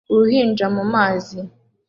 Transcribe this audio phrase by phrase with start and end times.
[0.13, 1.37] Uruhinja mu mazi